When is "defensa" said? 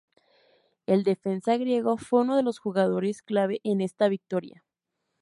1.03-1.57